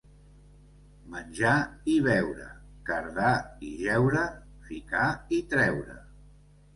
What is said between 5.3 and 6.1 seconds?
i treure...